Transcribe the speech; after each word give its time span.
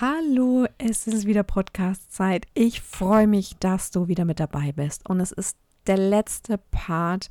Hallo, 0.00 0.64
es 0.78 1.08
ist 1.08 1.26
wieder 1.26 1.42
Podcast-Zeit. 1.42 2.46
Ich 2.54 2.82
freue 2.82 3.26
mich, 3.26 3.56
dass 3.58 3.90
du 3.90 4.06
wieder 4.06 4.24
mit 4.24 4.38
dabei 4.38 4.70
bist. 4.70 5.10
Und 5.10 5.18
es 5.18 5.32
ist 5.32 5.58
der 5.88 5.96
letzte 5.96 6.56
Part 6.56 7.30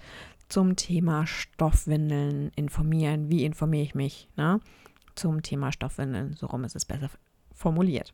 zum 0.50 0.76
Thema 0.76 1.26
Stoffwindeln 1.26 2.52
informieren. 2.58 3.30
Wie 3.30 3.46
informiere 3.46 3.84
ich 3.84 3.96
mich 3.96 4.28
ne? 4.36 4.60
zum 5.16 5.44
Thema 5.44 5.72
Stoffwindeln? 5.72 6.34
So 6.34 6.48
rum 6.48 6.66
ist 6.66 6.76
es 6.76 6.84
besser 6.84 7.10
formuliert. 7.54 8.14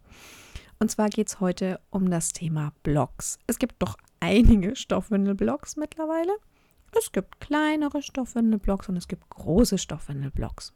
Und 0.77 0.91
zwar 0.91 1.09
geht 1.09 1.29
es 1.29 1.39
heute 1.39 1.79
um 1.89 2.11
das 2.11 2.31
Thema 2.31 2.73
Blogs. 2.83 3.39
Es 3.47 3.57
gibt 3.57 3.81
doch 3.81 3.97
einige 4.19 4.75
Stoffwindelblogs 4.75 5.77
mittlerweile. 5.77 6.33
Es 6.95 7.11
gibt 7.11 7.39
kleinere 7.39 8.03
Stoffwindelblogs 8.03 8.87
und 8.87 8.97
es 8.97 9.07
gibt 9.07 9.27
große 9.31 9.79
Stoffwindelblogs. 9.79 10.73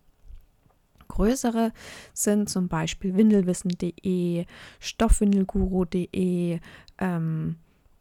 Größere 1.07 1.71
sind 2.13 2.49
zum 2.49 2.67
Beispiel 2.67 3.15
windelwissen.de, 3.15 4.45
stoffwindelguru.de 4.79 6.59
ähm, 6.99 7.55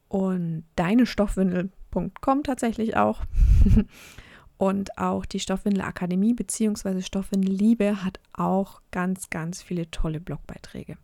und 0.09 0.65
deinestoffwindel.com 0.77 2.43
tatsächlich 2.43 2.97
auch. 2.97 3.23
und 4.59 4.99
auch 4.99 5.27
die 5.27 5.41
Stoffwindelakademie 5.41 6.35
bzw. 6.35 7.03
Stoffwindelliebe 7.03 8.05
hat 8.05 8.21
auch 8.33 8.81
ganz, 8.91 9.31
ganz 9.31 9.63
viele 9.63 9.91
tolle 9.91 10.21
Blogbeiträge. 10.21 10.97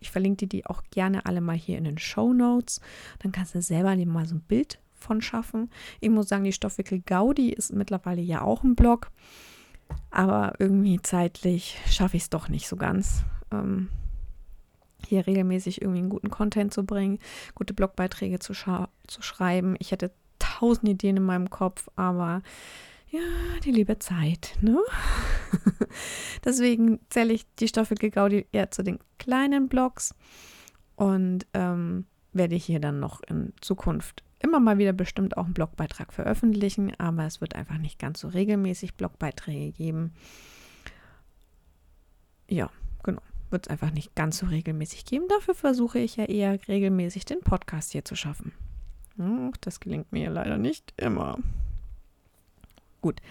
Ich 0.00 0.10
verlinke 0.10 0.46
dir 0.46 0.48
die 0.48 0.66
auch 0.66 0.82
gerne 0.90 1.24
alle 1.26 1.40
mal 1.40 1.56
hier 1.56 1.78
in 1.78 1.84
den 1.84 1.98
Show 1.98 2.32
Notes. 2.32 2.80
Dann 3.20 3.32
kannst 3.32 3.54
du 3.54 3.62
selber 3.62 3.96
dir 3.96 4.06
mal 4.06 4.26
so 4.26 4.34
ein 4.34 4.40
Bild 4.40 4.78
von 4.92 5.22
schaffen. 5.22 5.70
Ich 6.00 6.10
muss 6.10 6.28
sagen, 6.28 6.44
die 6.44 6.52
Stoffwickel 6.52 7.00
Gaudi 7.00 7.50
ist 7.50 7.72
mittlerweile 7.72 8.22
ja 8.22 8.42
auch 8.42 8.64
ein 8.64 8.74
Blog. 8.74 9.10
Aber 10.10 10.54
irgendwie 10.58 11.00
zeitlich 11.02 11.78
schaffe 11.88 12.16
ich 12.16 12.24
es 12.24 12.30
doch 12.30 12.48
nicht 12.48 12.68
so 12.68 12.76
ganz. 12.76 13.24
Ähm, 13.50 13.88
hier 15.06 15.26
regelmäßig 15.26 15.82
irgendwie 15.82 16.00
einen 16.00 16.08
guten 16.08 16.30
Content 16.30 16.72
zu 16.72 16.84
bringen, 16.84 17.18
gute 17.54 17.74
Blogbeiträge 17.74 18.38
zu, 18.38 18.54
zu 18.54 19.22
schreiben. 19.22 19.76
Ich 19.78 19.92
hätte 19.92 20.12
tausend 20.38 20.88
Ideen 20.88 21.18
in 21.18 21.24
meinem 21.24 21.50
Kopf, 21.50 21.88
aber 21.96 22.42
ja, 23.10 23.20
die 23.64 23.70
liebe 23.70 23.98
Zeit, 23.98 24.56
ne? 24.60 24.78
Deswegen 26.44 27.00
zähle 27.10 27.32
ich 27.32 27.46
die 27.60 27.68
Stoffwickel 27.68 28.10
Gaudi 28.10 28.46
eher 28.52 28.70
zu 28.70 28.82
den 28.82 28.98
kleinen 29.18 29.68
Blogs 29.68 30.14
und 30.96 31.46
ähm, 31.54 32.06
werde 32.34 32.56
hier 32.56 32.80
dann 32.80 33.00
noch 33.00 33.22
in 33.22 33.52
Zukunft 33.60 34.22
immer 34.40 34.60
mal 34.60 34.78
wieder 34.78 34.92
bestimmt 34.92 35.36
auch 35.36 35.44
einen 35.44 35.54
Blogbeitrag 35.54 36.12
veröffentlichen, 36.12 36.92
aber 36.98 37.24
es 37.24 37.40
wird 37.40 37.54
einfach 37.54 37.78
nicht 37.78 37.98
ganz 37.98 38.20
so 38.20 38.28
regelmäßig 38.28 38.94
Blogbeiträge 38.94 39.72
geben. 39.72 40.12
Ja, 42.48 42.68
genau. 43.02 43.22
Wird 43.50 43.66
es 43.66 43.70
einfach 43.70 43.90
nicht 43.90 44.14
ganz 44.14 44.38
so 44.38 44.46
regelmäßig 44.46 45.06
geben. 45.06 45.26
Dafür 45.28 45.54
versuche 45.54 45.98
ich 45.98 46.16
ja 46.16 46.24
eher 46.24 46.58
regelmäßig 46.68 47.24
den 47.24 47.40
Podcast 47.40 47.92
hier 47.92 48.04
zu 48.04 48.16
schaffen. 48.16 48.52
Das 49.60 49.80
gelingt 49.80 50.12
mir 50.12 50.28
leider 50.28 50.58
nicht 50.58 50.92
immer. 50.96 51.38
Gut. 53.00 53.22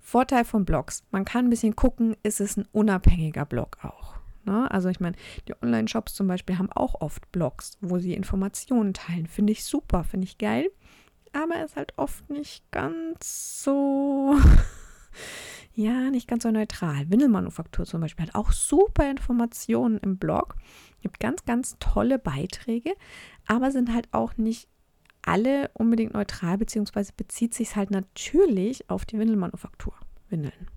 Vorteil 0.00 0.44
von 0.44 0.64
Blogs. 0.64 1.04
Man 1.10 1.24
kann 1.24 1.46
ein 1.46 1.50
bisschen 1.50 1.76
gucken, 1.76 2.16
ist 2.22 2.40
es 2.40 2.56
ein 2.56 2.66
unabhängiger 2.72 3.44
Blog 3.44 3.78
auch. 3.82 4.14
Ne? 4.46 4.70
Also 4.70 4.88
ich 4.88 5.00
meine, 5.00 5.16
die 5.48 5.54
Online-Shops 5.60 6.14
zum 6.14 6.28
Beispiel 6.28 6.58
haben 6.58 6.70
auch 6.72 7.00
oft 7.00 7.30
Blogs, 7.32 7.76
wo 7.80 7.98
sie 7.98 8.14
Informationen 8.14 8.94
teilen. 8.94 9.26
Finde 9.26 9.52
ich 9.52 9.64
super, 9.64 10.04
finde 10.04 10.24
ich 10.24 10.38
geil. 10.38 10.70
Aber 11.32 11.62
ist 11.62 11.76
halt 11.76 11.92
oft 11.96 12.30
nicht 12.30 12.70
ganz 12.70 13.62
so, 13.62 14.36
ja, 15.74 16.10
nicht 16.10 16.28
ganz 16.28 16.44
so 16.44 16.50
neutral. 16.50 17.10
Windelmanufaktur 17.10 17.84
zum 17.84 18.00
Beispiel 18.00 18.26
hat 18.26 18.34
auch 18.34 18.52
super 18.52 19.10
Informationen 19.10 19.98
im 19.98 20.16
Blog. 20.16 20.54
Gibt 21.02 21.20
ganz, 21.20 21.44
ganz 21.44 21.76
tolle 21.80 22.18
Beiträge, 22.18 22.94
aber 23.46 23.70
sind 23.70 23.92
halt 23.92 24.08
auch 24.12 24.36
nicht 24.36 24.68
alle 25.22 25.70
unbedingt 25.74 26.14
neutral, 26.14 26.56
beziehungsweise 26.56 27.12
bezieht 27.16 27.52
sich 27.52 27.74
halt 27.74 27.90
natürlich 27.90 28.88
auf 28.88 29.04
die 29.04 29.18
Windelmanufaktur. 29.18 29.92
Windeln. 30.28 30.68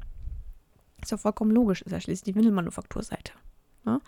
Ist 1.01 1.12
ja 1.12 1.18
vollkommen 1.18 1.51
logisch, 1.51 1.84
ist 1.84 1.91
ja 1.91 2.01
schließlich 2.01 2.34
die 2.34 2.36
Windelmanufakturseite. 2.36 3.34
Ne? 3.90 4.02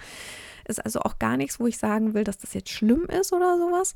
Ist 0.66 0.84
also 0.84 1.00
auch 1.02 1.18
gar 1.18 1.38
nichts, 1.38 1.60
wo 1.60 1.68
ich 1.68 1.78
sagen 1.78 2.14
will, 2.14 2.24
dass 2.24 2.38
das 2.38 2.54
jetzt 2.54 2.70
schlimm 2.70 3.06
ist 3.06 3.34
oder 3.34 3.58
sowas. 3.58 3.96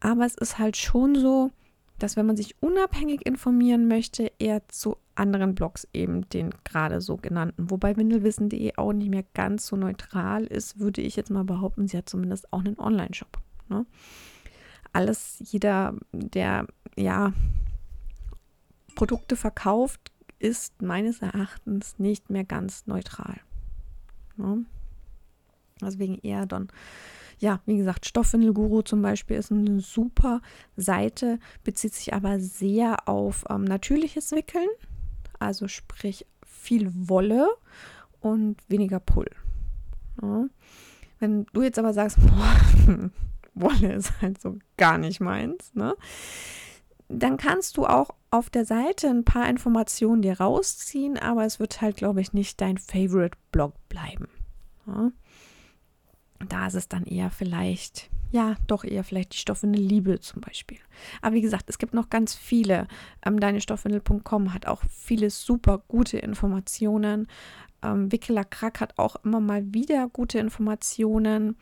Aber 0.00 0.24
es 0.24 0.34
ist 0.36 0.58
halt 0.58 0.76
schon 0.76 1.16
so, 1.16 1.50
dass 1.98 2.16
wenn 2.16 2.26
man 2.26 2.36
sich 2.36 2.56
unabhängig 2.60 3.26
informieren 3.26 3.88
möchte, 3.88 4.30
eher 4.38 4.66
zu 4.68 4.96
anderen 5.14 5.54
Blogs 5.54 5.86
eben 5.92 6.28
den 6.28 6.50
gerade 6.64 7.00
so 7.00 7.16
genannten. 7.16 7.70
Wobei 7.70 7.96
windelwissen.de 7.96 8.76
auch 8.76 8.92
nicht 8.92 9.10
mehr 9.10 9.24
ganz 9.34 9.66
so 9.66 9.76
neutral 9.76 10.44
ist, 10.44 10.78
würde 10.78 11.00
ich 11.00 11.16
jetzt 11.16 11.30
mal 11.30 11.44
behaupten, 11.44 11.86
sie 11.86 11.96
hat 11.96 12.08
zumindest 12.08 12.52
auch 12.52 12.60
einen 12.60 12.78
Online-Shop. 12.78 13.38
Ne? 13.68 13.86
Alles, 14.92 15.36
jeder, 15.40 15.94
der 16.12 16.66
ja 16.96 17.32
Produkte 18.94 19.36
verkauft, 19.36 20.12
ist 20.38 20.82
meines 20.82 21.22
Erachtens 21.22 21.98
nicht 21.98 22.30
mehr 22.30 22.44
ganz 22.44 22.86
neutral. 22.86 23.40
Ne? 24.36 24.64
Deswegen 25.84 26.18
eher 26.18 26.46
dann, 26.46 26.68
ja, 27.38 27.60
wie 27.66 27.76
gesagt, 27.76 28.06
Stoffwindelguru 28.06 28.82
zum 28.82 29.02
Beispiel 29.02 29.36
ist 29.36 29.52
eine 29.52 29.80
super 29.80 30.40
Seite, 30.76 31.38
bezieht 31.62 31.94
sich 31.94 32.14
aber 32.14 32.40
sehr 32.40 33.08
auf 33.08 33.44
ähm, 33.50 33.64
natürliches 33.64 34.32
Wickeln, 34.32 34.68
also 35.38 35.68
sprich 35.68 36.26
viel 36.46 36.90
Wolle 36.94 37.48
und 38.20 38.56
weniger 38.68 39.00
Pull. 39.00 39.28
Ja. 40.22 40.46
Wenn 41.18 41.46
du 41.52 41.62
jetzt 41.62 41.78
aber 41.78 41.92
sagst, 41.92 42.18
boah, 42.86 43.10
Wolle 43.54 43.92
ist 43.94 44.20
halt 44.20 44.40
so 44.40 44.58
gar 44.76 44.98
nicht 44.98 45.20
meins, 45.20 45.74
ne? 45.74 45.96
Dann 47.08 47.36
kannst 47.36 47.76
du 47.76 47.86
auch 47.86 48.10
auf 48.30 48.50
der 48.50 48.64
Seite 48.64 49.08
ein 49.08 49.24
paar 49.24 49.48
Informationen 49.48 50.22
dir 50.22 50.40
rausziehen, 50.40 51.18
aber 51.18 51.44
es 51.44 51.60
wird 51.60 51.80
halt, 51.80 51.96
glaube 51.96 52.20
ich, 52.20 52.32
nicht 52.32 52.60
dein 52.60 52.78
Favorite 52.78 53.36
Blog 53.52 53.74
bleiben. 53.88 54.28
Ja. 54.86 55.12
Da 56.38 56.66
ist 56.66 56.74
es 56.74 56.88
dann 56.88 57.04
eher 57.04 57.30
vielleicht, 57.30 58.10
ja, 58.32 58.56
doch 58.66 58.84
eher 58.84 59.04
vielleicht 59.04 59.34
die 59.34 59.38
Stoffwindel 59.38 59.80
Liebe 59.80 60.20
zum 60.20 60.40
Beispiel. 60.40 60.78
Aber 61.22 61.34
wie 61.34 61.40
gesagt, 61.40 61.68
es 61.68 61.78
gibt 61.78 61.94
noch 61.94 62.10
ganz 62.10 62.34
viele. 62.34 62.86
Ähm, 63.24 63.40
Deinestoffwindel.com 63.40 64.52
hat 64.52 64.66
auch 64.66 64.82
viele 64.90 65.30
super 65.30 65.82
gute 65.88 66.18
Informationen. 66.18 67.28
Ähm, 67.82 68.10
Wickeler 68.10 68.44
Krack 68.44 68.80
hat 68.80 68.98
auch 68.98 69.16
immer 69.24 69.40
mal 69.40 69.72
wieder 69.72 70.08
gute 70.08 70.38
Informationen. 70.38 71.56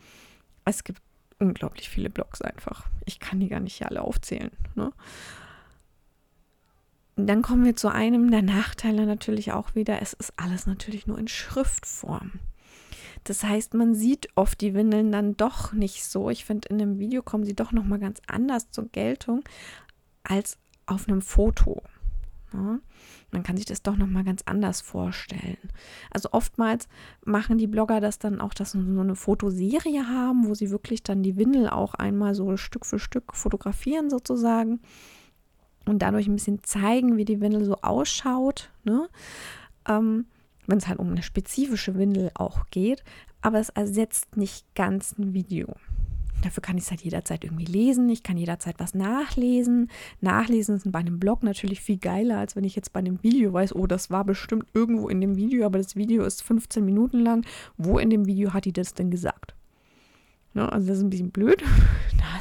Es 0.65 0.83
gibt 0.83 1.01
unglaublich 1.39 1.89
viele 1.89 2.09
Blogs 2.09 2.41
einfach. 2.41 2.87
Ich 3.05 3.19
kann 3.19 3.39
die 3.39 3.49
gar 3.49 3.59
nicht 3.59 3.85
alle 3.85 4.01
aufzählen. 4.01 4.51
Ne? 4.75 4.91
Dann 7.15 7.41
kommen 7.43 7.63
wir 7.63 7.75
zu 7.75 7.89
einem 7.89 8.31
der 8.31 8.41
Nachteile 8.41 9.05
natürlich 9.05 9.51
auch 9.51 9.75
wieder. 9.75 10.01
Es 10.01 10.13
ist 10.13 10.33
alles 10.37 10.65
natürlich 10.65 11.05
nur 11.05 11.19
in 11.19 11.27
Schriftform. 11.27 12.39
Das 13.23 13.43
heißt, 13.43 13.73
man 13.73 13.95
sieht 13.95 14.27
oft 14.35 14.59
die 14.61 14.73
Windeln 14.73 15.11
dann 15.11 15.37
doch 15.37 15.73
nicht 15.73 16.03
so. 16.03 16.29
Ich 16.29 16.45
finde, 16.45 16.69
in 16.69 16.81
einem 16.81 16.99
Video 16.99 17.21
kommen 17.21 17.45
sie 17.45 17.55
doch 17.55 17.71
noch 17.71 17.85
mal 17.85 17.99
ganz 17.99 18.21
anders 18.27 18.69
zur 18.71 18.89
Geltung 18.89 19.43
als 20.23 20.57
auf 20.85 21.07
einem 21.07 21.21
Foto. 21.21 21.81
Ja, 22.53 22.79
man 23.31 23.41
kann 23.41 23.57
sich 23.57 23.65
das 23.65 23.81
doch 23.81 23.97
noch 23.97 24.07
mal 24.07 24.23
ganz 24.23 24.43
anders 24.45 24.81
vorstellen. 24.81 25.57
Also 26.11 26.29
oftmals 26.33 26.87
machen 27.25 27.57
die 27.57 27.67
Blogger 27.67 27.99
das 27.99 28.19
dann 28.19 28.39
auch, 28.39 28.53
dass 28.53 28.73
sie 28.73 28.93
so 28.93 29.01
eine 29.01 29.15
Fotoserie 29.15 30.07
haben, 30.07 30.47
wo 30.47 30.53
sie 30.53 30.69
wirklich 30.69 31.01
dann 31.01 31.23
die 31.23 31.35
Windel 31.35 31.67
auch 31.69 31.95
einmal 31.95 32.35
so 32.35 32.55
Stück 32.57 32.85
für 32.85 32.99
Stück 32.99 33.35
fotografieren 33.35 34.11
sozusagen 34.11 34.81
und 35.85 35.99
dadurch 36.03 36.27
ein 36.27 36.35
bisschen 36.35 36.63
zeigen, 36.63 37.17
wie 37.17 37.25
die 37.25 37.41
Windel 37.41 37.65
so 37.65 37.77
ausschaut. 37.81 38.69
Ne? 38.83 39.09
Ähm, 39.87 40.25
wenn 40.67 40.77
es 40.77 40.87
halt 40.87 40.99
um 40.99 41.11
eine 41.11 41.23
spezifische 41.23 41.95
Windel 41.95 42.31
auch 42.35 42.65
geht, 42.71 43.03
aber 43.41 43.59
es 43.59 43.69
ersetzt 43.69 44.37
nicht 44.37 44.65
ganz 44.75 45.17
ein 45.17 45.33
Video. 45.33 45.75
Dafür 46.43 46.61
kann 46.61 46.77
ich 46.77 46.83
es 46.83 46.91
halt 46.91 47.01
jederzeit 47.01 47.45
irgendwie 47.45 47.65
lesen. 47.65 48.09
Ich 48.09 48.21
kann 48.21 48.35
jederzeit 48.35 48.75
was 48.77 48.93
nachlesen. 48.93 49.89
Nachlesen 50.19 50.75
ist 50.75 50.91
bei 50.91 50.99
einem 50.99 51.17
Blog 51.17 51.41
natürlich 51.41 51.79
viel 51.79 51.97
geiler, 51.97 52.37
als 52.37 52.57
wenn 52.57 52.65
ich 52.65 52.75
jetzt 52.75 52.91
bei 52.91 52.99
einem 52.99 53.23
Video 53.23 53.53
weiß, 53.53 53.73
oh, 53.75 53.87
das 53.87 54.11
war 54.11 54.25
bestimmt 54.25 54.65
irgendwo 54.73 55.07
in 55.07 55.21
dem 55.21 55.37
Video, 55.37 55.65
aber 55.65 55.77
das 55.77 55.95
Video 55.95 56.25
ist 56.25 56.43
15 56.43 56.83
Minuten 56.83 57.19
lang. 57.19 57.45
Wo 57.77 57.97
in 57.97 58.09
dem 58.09 58.25
Video 58.25 58.53
hat 58.53 58.65
die 58.65 58.73
das 58.73 58.93
denn 58.93 59.09
gesagt? 59.09 59.55
Ne? 60.53 60.69
Also 60.69 60.87
das 60.87 60.97
ist 60.97 61.03
ein 61.03 61.09
bisschen 61.09 61.31
blöd. 61.31 61.63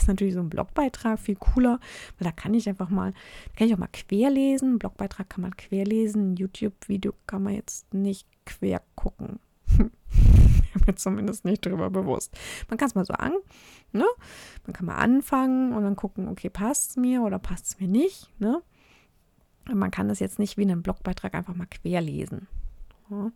Ist 0.02 0.08
natürlich 0.08 0.34
so 0.34 0.40
ein 0.40 0.50
Blogbeitrag 0.50 1.20
viel 1.20 1.36
cooler, 1.36 1.78
weil 2.18 2.24
da 2.24 2.32
kann 2.32 2.54
ich 2.54 2.68
einfach 2.68 2.90
mal, 2.90 3.12
kann 3.56 3.68
ich 3.68 3.74
auch 3.74 3.78
mal 3.78 3.86
querlesen. 3.86 4.80
Blogbeitrag 4.80 5.30
kann 5.30 5.42
man 5.42 5.56
querlesen, 5.56 6.36
YouTube-Video 6.36 7.14
kann 7.28 7.44
man 7.44 7.54
jetzt 7.54 7.94
nicht 7.94 8.26
quer 8.44 8.82
gucken. 8.96 9.38
mir 10.86 10.96
zumindest 10.96 11.44
nicht 11.44 11.64
darüber 11.64 11.88
bewusst. 11.88 12.36
Man 12.68 12.78
kann 12.78 12.88
es 12.88 12.96
mal 12.96 13.04
so 13.04 13.14
an, 13.14 13.32
ne? 13.92 14.06
Man 14.66 14.72
kann 14.72 14.86
mal 14.86 14.96
anfangen 14.96 15.72
und 15.72 15.84
dann 15.84 15.94
gucken, 15.94 16.28
okay, 16.28 16.50
passt 16.50 16.90
es 16.90 16.96
mir 16.96 17.22
oder 17.22 17.38
passt 17.38 17.66
es 17.66 17.80
mir 17.80 17.86
nicht, 17.86 18.28
ne? 18.40 18.60
Man 19.72 19.92
kann 19.92 20.08
das 20.08 20.18
jetzt 20.18 20.40
nicht 20.40 20.56
wie 20.56 20.62
einen 20.62 20.82
Blogbeitrag 20.82 21.34
einfach 21.34 21.54
mal 21.54 21.66
querlesen. 21.66 22.48
Ja. 23.08 23.30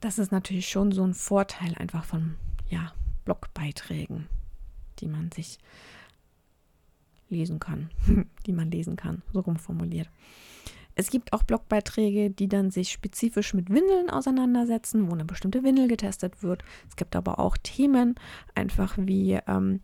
Das 0.00 0.18
ist 0.18 0.32
natürlich 0.32 0.68
schon 0.68 0.90
so 0.92 1.04
ein 1.04 1.12
Vorteil 1.12 1.74
einfach 1.74 2.04
von, 2.04 2.36
ja, 2.70 2.92
Blogbeiträgen, 3.26 4.28
die 5.00 5.08
man 5.08 5.30
sich 5.32 5.58
lesen 7.28 7.58
kann, 7.58 7.90
die 8.46 8.52
man 8.52 8.70
lesen 8.70 8.96
kann, 8.96 9.22
so 9.32 9.40
rumformuliert. 9.40 10.08
Es 10.98 11.10
gibt 11.10 11.34
auch 11.34 11.42
Blogbeiträge, 11.42 12.30
die 12.30 12.48
dann 12.48 12.70
sich 12.70 12.90
spezifisch 12.90 13.52
mit 13.52 13.68
Windeln 13.68 14.08
auseinandersetzen, 14.08 15.08
wo 15.08 15.12
eine 15.12 15.26
bestimmte 15.26 15.62
Windel 15.62 15.88
getestet 15.88 16.42
wird. 16.42 16.64
Es 16.88 16.96
gibt 16.96 17.14
aber 17.14 17.38
auch 17.38 17.58
Themen, 17.58 18.14
einfach 18.54 18.96
wie 18.98 19.38
ähm, 19.46 19.80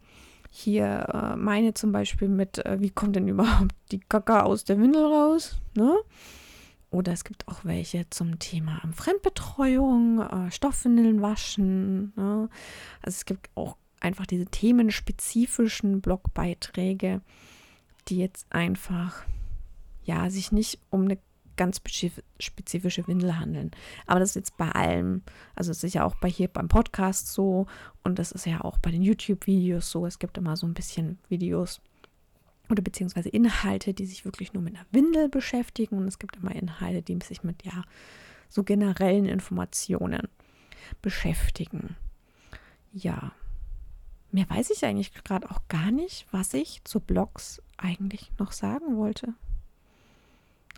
hier 0.51 1.07
äh, 1.13 1.37
meine 1.37 1.75
zum 1.75 1.93
Beispiel 1.93 2.29
mit, 2.29 2.65
äh, 2.65 2.81
wie 2.81 2.89
kommt 2.89 3.17
denn 3.17 3.29
überhaupt 3.29 3.75
die 3.91 4.01
Kacke 4.01 4.43
aus 4.43 4.65
der 4.65 4.79
Windel 4.79 5.05
raus? 5.05 5.61
Ne? 5.77 5.97
Oder 6.91 7.13
es 7.13 7.25
gibt 7.25 7.49
auch 7.49 7.65
welche 7.65 8.09
zum 8.09 8.39
Thema 8.39 8.81
Fremdbetreuung, 8.95 10.21
äh, 10.21 10.51
Stoffwindeln 10.51 11.21
waschen. 11.21 12.13
Ne? 12.17 12.49
Also 13.03 13.17
es 13.17 13.25
gibt 13.27 13.51
auch 13.55 13.77
einfach 14.03 14.27
diese 14.27 14.47
themenspezifischen 14.47 16.01
Blogbeiträge, 16.01 17.21
die 18.09 18.19
jetzt 18.19 18.47
einfach 18.51 19.25
ja, 20.05 20.29
sich 20.31 20.53
nicht 20.53 20.81
um 20.91 21.03
eine 21.03 21.19
ganz 21.57 21.81
spezifische 22.41 23.07
Windel 23.07 23.39
handeln. 23.39 23.71
Aber 24.07 24.21
das 24.21 24.31
ist 24.31 24.37
jetzt 24.37 24.57
bei 24.57 24.71
allem, 24.71 25.23
also 25.55 25.71
es 25.71 25.85
ist 25.85 25.95
ja 25.95 26.05
auch 26.05 26.17
bei 26.17 26.29
hier 26.29 26.49
beim 26.49 26.69
Podcast 26.69 27.33
so 27.33 27.67
und 28.03 28.19
das 28.19 28.33
ist 28.33 28.47
ja 28.47 28.63
auch 28.63 28.79
bei 28.79 28.91
den 28.91 29.03
YouTube-Videos 29.03 29.91
so. 29.91 30.07
Es 30.07 30.19
gibt 30.19 30.39
immer 30.39 30.57
so 30.57 30.67
ein 30.67 30.75
bisschen 30.75 31.19
Videos 31.29 31.81
oder 32.71 32.83
beziehungsweise 32.83 33.29
Inhalte, 33.29 33.93
die 33.93 34.07
sich 34.07 34.25
wirklich 34.25 34.55
nur 34.55 34.63
mit 34.63 34.75
einer 34.75 34.87
Windel 34.93 35.29
beschäftigen 35.29 35.99
und 35.99 36.09
es 36.09 36.19
gibt 36.19 36.37
immer 36.37 36.55
Inhalte, 36.55 37.03
die 37.03 37.19
sich 37.23 37.45
mit 37.45 37.65
ja 37.65 37.85
so 38.49 38.65
generellen 38.65 39.27
Informationen 39.27 40.29
beschäftigen. 41.01 41.97
Ja. 42.93 43.33
Mehr 44.33 44.49
weiß 44.49 44.71
ich 44.71 44.85
eigentlich 44.85 45.13
gerade 45.13 45.51
auch 45.51 45.61
gar 45.69 45.91
nicht, 45.91 46.27
was 46.33 46.55
ich 46.55 46.83
zu 46.85 47.01
Blogs 47.01 47.63
eigentlich 47.77 48.33
noch 48.39 48.53
sagen 48.53 48.97
wollte. 48.97 49.35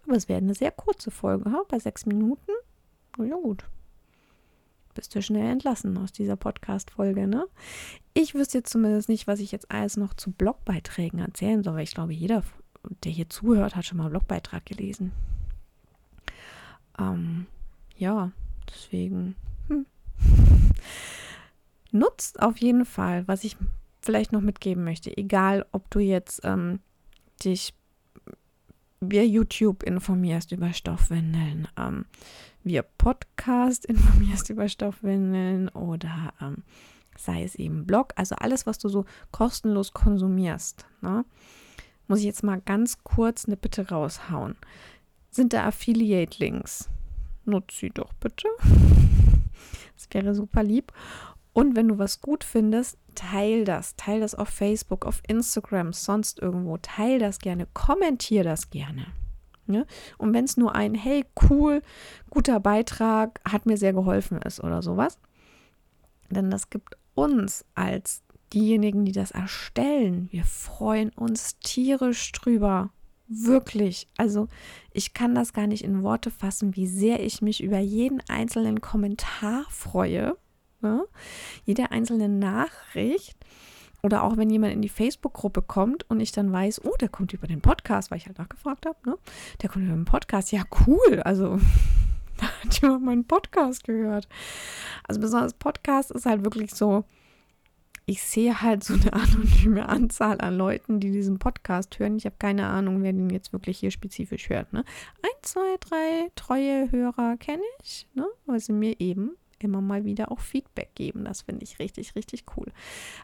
Aber 0.04 0.16
es 0.16 0.28
wäre 0.28 0.38
eine 0.38 0.54
sehr 0.54 0.72
kurze 0.72 1.10
Folge, 1.10 1.50
ha? 1.50 1.62
bei 1.68 1.78
sechs 1.78 2.04
Minuten. 2.04 2.50
Ja, 3.18 3.36
gut. 3.36 3.64
Bist 4.94 5.14
du 5.14 5.22
schnell 5.22 5.50
entlassen 5.50 5.96
aus 5.98 6.12
dieser 6.12 6.36
Podcast-Folge, 6.36 7.26
ne? 7.26 7.46
Ich 8.12 8.34
wüsste 8.34 8.58
jetzt 8.58 8.72
zumindest 8.72 9.08
nicht, 9.08 9.26
was 9.26 9.40
ich 9.40 9.50
jetzt 9.52 9.70
alles 9.70 9.96
noch 9.96 10.14
zu 10.14 10.30
Blogbeiträgen 10.30 11.20
erzählen 11.20 11.62
soll, 11.62 11.74
weil 11.74 11.84
ich 11.84 11.94
glaube, 11.94 12.12
jeder, 12.12 12.42
der 13.04 13.12
hier 13.12 13.28
zuhört, 13.28 13.76
hat 13.76 13.84
schon 13.86 13.98
mal 13.98 14.04
einen 14.04 14.12
Blogbeitrag 14.12 14.66
gelesen. 14.66 15.12
Ähm, 16.98 17.46
ja, 17.96 18.30
deswegen. 18.68 19.36
Nutzt 21.94 22.42
auf 22.42 22.56
jeden 22.56 22.84
Fall, 22.84 23.28
was 23.28 23.44
ich 23.44 23.56
vielleicht 24.02 24.32
noch 24.32 24.40
mitgeben 24.40 24.82
möchte, 24.82 25.16
egal 25.16 25.64
ob 25.70 25.88
du 25.90 26.00
jetzt 26.00 26.40
ähm, 26.42 26.80
dich 27.44 27.72
via 28.98 29.22
YouTube 29.22 29.84
informierst 29.84 30.50
über 30.50 30.72
Stoffwindeln, 30.72 31.68
ähm, 31.78 32.06
via 32.64 32.82
Podcast 32.98 33.84
informierst 33.86 34.50
über 34.50 34.68
Stoffwindeln 34.68 35.68
oder 35.68 36.34
ähm, 36.40 36.64
sei 37.16 37.44
es 37.44 37.54
eben 37.54 37.86
Blog, 37.86 38.12
also 38.16 38.34
alles, 38.34 38.66
was 38.66 38.78
du 38.78 38.88
so 38.88 39.04
kostenlos 39.30 39.92
konsumierst. 39.92 40.86
Ne? 41.00 41.24
Muss 42.08 42.18
ich 42.18 42.24
jetzt 42.24 42.42
mal 42.42 42.60
ganz 42.60 43.04
kurz 43.04 43.44
eine 43.44 43.56
Bitte 43.56 43.88
raushauen. 43.88 44.56
Sind 45.30 45.52
da 45.52 45.66
Affiliate-Links? 45.66 46.88
Nutz 47.44 47.78
sie 47.78 47.90
doch 47.90 48.12
bitte. 48.14 48.48
Das 49.96 50.08
wäre 50.10 50.34
super 50.34 50.64
lieb. 50.64 50.92
Und 51.54 51.76
wenn 51.76 51.88
du 51.88 51.98
was 51.98 52.20
gut 52.20 52.42
findest, 52.42 52.98
teil 53.14 53.64
das. 53.64 53.94
Teil 53.94 54.20
das 54.20 54.34
auf 54.34 54.48
Facebook, 54.48 55.06
auf 55.06 55.22
Instagram, 55.26 55.92
sonst 55.92 56.42
irgendwo. 56.42 56.76
Teil 56.78 57.20
das 57.20 57.38
gerne. 57.38 57.66
Kommentier 57.72 58.42
das 58.42 58.70
gerne. 58.70 59.06
Ne? 59.66 59.86
Und 60.18 60.34
wenn 60.34 60.44
es 60.44 60.56
nur 60.56 60.74
ein, 60.74 60.94
hey, 60.94 61.24
cool, 61.48 61.80
guter 62.28 62.58
Beitrag, 62.58 63.40
hat 63.48 63.66
mir 63.66 63.78
sehr 63.78 63.92
geholfen 63.92 64.42
ist 64.42 64.62
oder 64.62 64.82
sowas. 64.82 65.18
Denn 66.28 66.50
das 66.50 66.70
gibt 66.70 66.98
uns 67.14 67.64
als 67.76 68.24
diejenigen, 68.52 69.04
die 69.04 69.12
das 69.12 69.30
erstellen, 69.30 70.28
wir 70.32 70.44
freuen 70.44 71.10
uns 71.10 71.60
tierisch 71.60 72.32
drüber. 72.32 72.90
Wirklich. 73.28 74.08
Also 74.16 74.48
ich 74.92 75.14
kann 75.14 75.36
das 75.36 75.52
gar 75.52 75.68
nicht 75.68 75.84
in 75.84 76.02
Worte 76.02 76.32
fassen, 76.32 76.74
wie 76.74 76.88
sehr 76.88 77.24
ich 77.24 77.42
mich 77.42 77.62
über 77.62 77.78
jeden 77.78 78.20
einzelnen 78.28 78.80
Kommentar 78.80 79.64
freue 79.70 80.36
Ne? 80.84 81.06
Jede 81.64 81.90
einzelne 81.90 82.28
Nachricht 82.28 83.36
oder 84.02 84.22
auch 84.22 84.36
wenn 84.36 84.50
jemand 84.50 84.74
in 84.74 84.82
die 84.82 84.90
Facebook-Gruppe 84.90 85.62
kommt 85.62 86.08
und 86.10 86.20
ich 86.20 86.30
dann 86.30 86.52
weiß, 86.52 86.84
oh, 86.84 86.94
der 87.00 87.08
kommt 87.08 87.32
über 87.32 87.46
den 87.46 87.62
Podcast, 87.62 88.10
weil 88.10 88.18
ich 88.18 88.26
halt 88.26 88.36
nachgefragt 88.36 88.84
habe, 88.84 88.98
ne? 89.06 89.16
Der 89.62 89.70
kommt 89.70 89.86
über 89.86 89.94
den 89.94 90.04
Podcast, 90.04 90.52
ja 90.52 90.62
cool. 90.86 91.20
Also 91.24 91.58
da 92.36 92.46
hat 92.46 92.82
jemand 92.82 93.02
meinen 93.02 93.24
Podcast 93.24 93.84
gehört. 93.84 94.28
Also 95.08 95.22
besonders 95.22 95.54
Podcast 95.54 96.10
ist 96.10 96.26
halt 96.26 96.44
wirklich 96.44 96.74
so, 96.74 97.04
ich 98.04 98.22
sehe 98.22 98.60
halt 98.60 98.84
so 98.84 98.92
eine 98.92 99.12
anonyme 99.14 99.88
Anzahl 99.88 100.38
an 100.38 100.58
Leuten, 100.58 101.00
die 101.00 101.10
diesen 101.10 101.38
Podcast 101.38 101.98
hören. 101.98 102.18
Ich 102.18 102.26
habe 102.26 102.36
keine 102.38 102.66
Ahnung, 102.66 103.02
wer 103.02 103.14
den 103.14 103.30
jetzt 103.30 103.54
wirklich 103.54 103.78
hier 103.78 103.90
spezifisch 103.90 104.50
hört. 104.50 104.70
Ne? 104.74 104.84
Ein, 105.22 105.30
zwei, 105.40 105.76
drei 105.80 106.30
treue 106.36 106.92
Hörer 106.92 107.38
kenne 107.38 107.62
ich, 107.82 108.06
ne? 108.12 108.26
weil 108.44 108.60
sie 108.60 108.74
mir 108.74 109.00
eben 109.00 109.30
immer 109.64 109.80
mal 109.80 110.04
wieder 110.04 110.30
auch 110.30 110.40
Feedback 110.40 110.94
geben. 110.94 111.24
Das 111.24 111.42
finde 111.42 111.64
ich 111.64 111.78
richtig, 111.78 112.14
richtig 112.14 112.44
cool. 112.56 112.72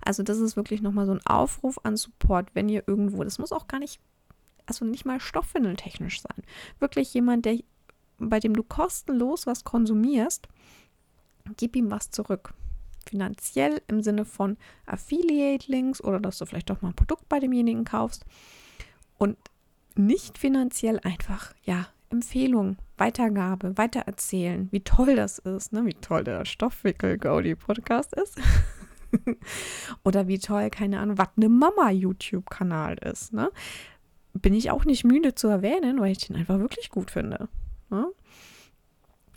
Also 0.03 0.23
das 0.23 0.39
ist 0.39 0.57
wirklich 0.57 0.83
nochmal 0.83 1.07
so 1.07 1.13
ein 1.13 1.27
Aufruf 1.27 1.79
an 1.83 1.97
Support, 1.97 2.55
wenn 2.55 2.69
ihr 2.69 2.85
irgendwo, 2.87 3.23
das 3.25 3.39
muss 3.39 3.53
auch 3.53 3.69
gar 3.69 3.79
nicht, 3.79 4.01
also 4.67 4.85
nicht 4.85 5.05
mal 5.05 5.21
stoffwindeltechnisch 5.21 6.23
sein. 6.23 6.45
Wirklich 6.79 7.13
jemand, 7.15 7.45
der, 7.45 7.59
bei 8.19 8.41
dem 8.41 8.55
du 8.55 8.63
kostenlos 8.63 9.47
was 9.47 9.65
konsumierst, 9.65 10.49
gib 11.57 11.77
ihm 11.77 11.91
was 11.91 12.11
zurück. 12.11 12.55
Finanziell 13.09 13.81
im 13.89 14.03
Sinne 14.03 14.25
von 14.25 14.57
Affiliate-Links 14.87 16.03
oder 16.03 16.21
dass 16.21 16.39
du 16.39 16.47
vielleicht 16.47 16.71
doch 16.71 16.83
mal 16.83 16.89
ein 16.89 16.97
Produkt 16.97 17.29
bei 17.29 17.41
demjenigen 17.41 17.85
kaufst. 17.85 18.25
Und 19.19 19.37
nicht 19.97 20.39
finanziell 20.39 21.01
einfach, 21.01 21.55
ja, 21.65 21.89
Empfehlung, 22.11 22.77
Weitergabe, 23.01 23.77
weitererzählen, 23.77 24.69
wie 24.71 24.81
toll 24.81 25.17
das 25.17 25.39
ist, 25.39 25.73
ne? 25.73 25.87
wie 25.87 25.95
toll 25.95 26.23
der 26.23 26.45
Stoffwickel-Gaudi-Podcast 26.45 28.15
ist. 28.15 28.39
Oder 30.05 30.29
wie 30.29 30.39
toll, 30.39 30.71
keine 30.71 31.01
Ahnung, 31.01 31.19
was 31.19 31.29
eine 31.37 31.49
Mama-YouTube-Kanal 31.49 32.99
ist. 32.99 33.33
Ne? 33.33 33.51
Bin 34.35 34.55
ich 34.55 34.71
auch 34.71 34.85
nicht 34.85 35.05
müde 35.05 35.35
zu 35.35 35.49
erwähnen, 35.49 35.99
weil 35.99 36.13
ich 36.13 36.27
den 36.27 36.37
einfach 36.37 36.59
wirklich 36.59 36.91
gut 36.91 37.11
finde. 37.11 37.49
Ne? 37.89 38.07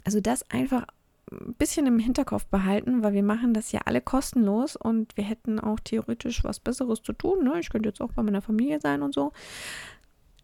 Also 0.04 0.20
das 0.20 0.50
einfach 0.52 0.86
ein 1.32 1.56
bisschen 1.58 1.88
im 1.88 2.00
Hinterkopf 2.00 2.46
behalten, 2.48 3.02
weil 3.02 3.14
wir 3.14 3.24
machen 3.24 3.54
das 3.54 3.72
ja 3.72 3.82
alle 3.86 4.02
kostenlos 4.02 4.76
und 4.76 5.16
wir 5.18 5.24
hätten 5.24 5.60
auch 5.60 5.80
theoretisch 5.80 6.44
was 6.44 6.60
Besseres 6.60 7.02
zu 7.02 7.14
tun. 7.14 7.44
Ne? 7.46 7.60
Ich 7.60 7.70
könnte 7.70 7.90
jetzt 7.90 8.02
auch 8.02 8.12
bei 8.12 8.24
meiner 8.24 8.42
Familie 8.42 8.80
sein 8.82 9.02
und 9.02 9.14
so 9.14 9.32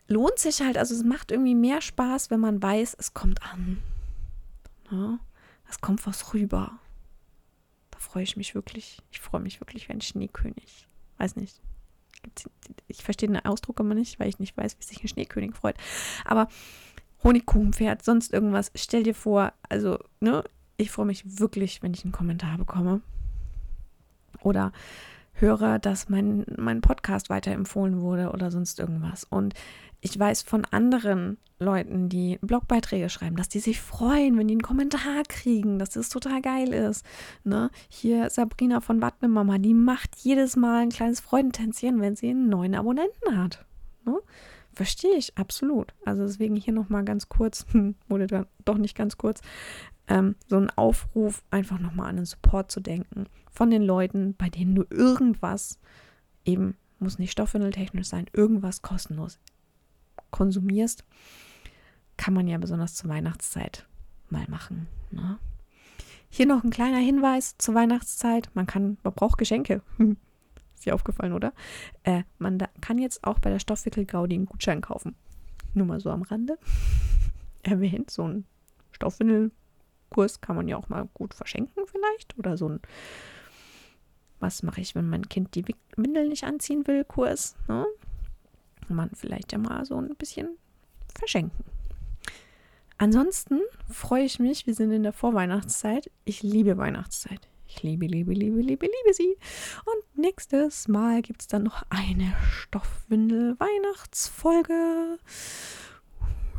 lohnt 0.10 0.40
sich 0.40 0.62
halt, 0.62 0.78
also 0.78 0.94
es 0.94 1.04
macht 1.04 1.32
irgendwie 1.32 1.56
mehr 1.56 1.82
Spaß, 1.82 2.30
wenn 2.30 2.40
man 2.40 2.62
weiß, 2.62 2.96
es 3.00 3.14
kommt 3.14 3.42
an. 3.44 3.82
Ja, 4.92 5.20
es 5.70 5.80
kommt 5.80 6.06
was 6.06 6.34
rüber. 6.34 6.80
Da 7.92 8.00
freue 8.00 8.24
ich 8.24 8.36
mich 8.36 8.56
wirklich. 8.56 9.02
Ich 9.12 9.22
freue 9.22 9.42
mich 9.42 9.62
wirklich 9.62 9.88
wie 9.88 9.94
ein 9.94 10.02
Schneekönig. 10.02 10.88
Weiß 11.18 11.36
nicht. 11.36 11.62
Ich 12.88 13.04
verstehe 13.04 13.30
den 13.30 13.46
Ausdruck 13.46 13.80
immer 13.80 13.94
nicht, 13.96 14.20
weil 14.20 14.28
ich 14.28 14.40
nicht 14.40 14.58
weiß, 14.58 14.78
wie 14.80 14.84
sich 14.84 15.02
ein 15.04 15.08
Schneekönig 15.08 15.56
freut. 15.56 15.78
Aber 16.26 16.50
Honigkuchenpferd, 17.24 18.04
sonst 18.04 18.34
irgendwas. 18.34 18.72
Stell 18.76 19.04
dir 19.04 19.16
vor, 19.16 19.54
also, 19.70 20.00
ne, 20.20 20.44
ich 20.78 20.92
freue 20.92 21.06
mich 21.06 21.40
wirklich, 21.40 21.84
wenn 21.84 21.94
ich 21.94 22.04
einen 22.04 22.14
Kommentar 22.14 22.58
bekomme. 22.58 23.02
Oder 24.42 24.72
höre, 25.34 25.80
dass 25.80 26.10
mein, 26.10 26.46
mein 26.58 26.82
Podcast 26.82 27.30
weiterempfohlen 27.30 28.02
wurde 28.02 28.32
oder 28.32 28.52
sonst 28.52 28.80
irgendwas. 28.80 29.24
Und 29.24 29.54
ich 30.02 30.18
weiß 30.18 30.44
von 30.44 30.66
anderen 30.66 31.38
Leuten, 31.60 32.08
die 32.08 32.40
Blogbeiträge 32.42 33.10
schreiben, 33.10 33.36
dass 33.36 33.50
die 33.50 33.60
sich 33.60 33.82
freuen, 33.82 34.38
wenn 34.38 34.48
die 34.48 34.54
einen 34.54 34.62
Kommentar 34.62 35.24
kriegen, 35.28 35.78
dass 35.78 35.90
das 35.90 36.08
total 36.08 36.42
geil 36.42 36.74
ist. 36.74 37.06
Ne? 37.44 37.70
Hier 37.90 38.30
Sabrina 38.30 38.80
von 38.80 39.02
Wattemama, 39.02 39.58
die 39.58 39.74
macht 39.74 40.16
jedes 40.18 40.56
Mal 40.56 40.84
ein 40.84 40.90
kleines 40.90 41.20
Freudentänzchen, 41.20 42.00
wenn 42.00 42.16
sie 42.16 42.30
einen 42.30 42.48
neuen 42.48 42.76
Abonnenten 42.76 43.38
hat. 43.38 43.66
Ne? 44.06 44.18
Verstehe 44.72 45.18
ich, 45.18 45.38
absolut. 45.38 45.94
Also 46.06 46.26
deswegen 46.26 46.56
hier 46.56 46.74
nochmal 46.74 47.04
ganz 47.04 47.28
kurz, 47.28 47.66
wurde 48.08 48.48
doch 48.64 48.78
nicht 48.78 48.96
ganz 48.96 49.18
kurz, 49.18 49.42
ähm, 50.10 50.36
so 50.48 50.58
ein 50.58 50.70
Aufruf, 50.72 51.44
einfach 51.52 51.80
nochmal 51.80 52.10
an 52.10 52.18
den 52.18 52.26
Support 52.26 52.72
zu 52.72 52.82
denken 52.82 53.28
von 53.52 53.70
den 53.70 53.84
Leuten, 53.84 54.36
bei 54.36 54.50
denen 54.50 54.76
du 54.76 54.84
irgendwas, 54.90 55.80
eben 56.44 56.76
muss 57.00 57.20
nicht 57.20 57.32
stoffwindeltechnisch 57.32 58.08
sein, 58.08 58.26
irgendwas 58.34 58.82
kostenlos 58.82 59.40
konsumierst, 60.32 61.06
kann 62.18 62.34
man 62.34 62.48
ja 62.48 62.58
besonders 62.58 62.96
zur 62.96 63.10
Weihnachtszeit 63.10 63.88
mal 64.30 64.46
machen. 64.50 64.88
Ne? 65.12 65.40
Hier 66.30 66.46
noch 66.46 66.64
ein 66.64 66.70
kleiner 66.70 67.00
Hinweis 67.00 67.58
zur 67.58 67.76
Weihnachtszeit. 67.76 68.50
Man 68.54 68.68
kann, 68.68 68.98
man 69.04 69.14
braucht 69.14 69.38
Geschenke. 69.38 69.82
Ist 70.76 70.86
dir 70.86 70.94
aufgefallen, 70.94 71.34
oder? 71.34 71.54
Äh, 72.04 72.24
man 72.38 72.60
da, 72.60 72.70
kann 72.82 73.00
jetzt 73.00 73.24
auch 73.24 73.40
bei 73.40 73.50
der 73.50 73.60
Stoffwickel-Gaudi 73.60 74.36
einen 74.36 74.46
Gutschein 74.46 74.82
kaufen. 74.82 75.16
Nur 75.74 75.88
mal 75.88 76.00
so 76.00 76.12
am 76.12 76.22
Rande. 76.22 76.58
Erwähnt, 77.64 78.12
so 78.12 78.28
ein 78.28 78.46
Stoffwindelkurs 80.10 80.42
kann 80.42 80.56
man 80.56 80.68
ja 80.68 80.78
auch 80.78 80.90
mal 80.90 81.08
gut 81.14 81.34
verschenken 81.34 81.86
vielleicht. 81.88 82.38
Oder 82.38 82.58
so 82.58 82.68
ein, 82.70 82.82
was 84.40 84.62
mache 84.64 84.82
ich, 84.82 84.96
wenn 84.96 85.08
mein 85.10 85.30
Kind 85.30 85.56
die 85.56 85.64
Windel 85.96 86.28
nicht 86.28 86.44
anziehen 86.44 86.86
will, 86.88 87.06
Kurs. 87.06 87.56
Ne? 87.68 87.86
Man 88.88 89.12
vielleicht 89.14 89.52
ja 89.52 89.60
mal 89.60 89.86
so 89.86 89.98
ein 89.98 90.16
bisschen 90.16 90.58
verschenken. 91.18 91.64
Ansonsten 92.98 93.62
freue 93.90 94.24
ich 94.24 94.40
mich, 94.40 94.66
wir 94.68 94.74
sind 94.74 94.92
in 94.92 95.04
der 95.04 95.14
Vorweihnachtszeit. 95.14 96.12
Ich 96.26 96.44
liebe 96.44 96.78
Weihnachtszeit. 96.78 97.48
Ich 97.68 97.82
liebe, 97.84 98.08
liebe, 98.08 98.34
liebe, 98.34 98.60
liebe, 98.62 98.88
liebe 98.88 99.14
sie. 99.14 99.38
Und 99.86 100.04
nächstes 100.18 100.88
Mal 100.88 101.22
gibt 101.22 101.42
es 101.42 101.48
dann 101.48 101.64
noch 101.64 101.84
eine 101.90 102.34
Stoffwindel-Weihnachtsfolge. 102.52 105.20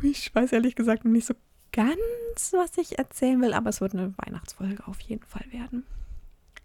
Ich 0.01 0.33
weiß 0.33 0.53
ehrlich 0.53 0.75
gesagt 0.75 1.05
nicht 1.05 1.27
so 1.27 1.35
ganz, 1.71 2.53
was 2.53 2.77
ich 2.77 2.97
erzählen 2.97 3.41
will, 3.41 3.53
aber 3.53 3.69
es 3.69 3.81
wird 3.81 3.93
eine 3.93 4.13
Weihnachtsfolge 4.17 4.87
auf 4.87 4.99
jeden 5.01 5.25
Fall 5.25 5.45
werden. 5.51 5.85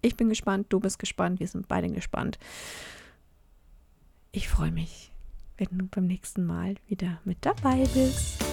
Ich 0.02 0.16
bin 0.16 0.28
gespannt, 0.28 0.66
du 0.70 0.80
bist 0.80 0.98
gespannt, 0.98 1.40
wir 1.40 1.48
sind 1.48 1.68
beide 1.68 1.88
gespannt. 1.88 2.38
Ich 4.32 4.48
freue 4.48 4.70
mich 4.70 5.10
wenn 5.58 5.78
du 5.78 5.86
beim 5.86 6.06
nächsten 6.06 6.44
Mal 6.44 6.74
wieder 6.88 7.18
mit 7.24 7.38
dabei 7.40 7.84
bist. 7.94 8.44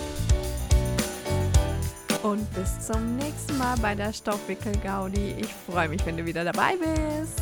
Und 2.22 2.54
bis 2.54 2.88
zum 2.88 3.18
nächsten 3.18 3.58
Mal 3.58 3.78
bei 3.80 3.96
der 3.96 4.14
Stoffwickel-Gaudi. 4.14 5.36
Ich 5.40 5.54
freue 5.54 5.90
mich, 5.90 6.06
wenn 6.06 6.16
du 6.16 6.26
wieder 6.26 6.46
dabei 6.46 6.76
bist. 6.78 7.42